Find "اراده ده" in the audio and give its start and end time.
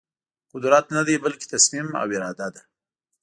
2.15-2.61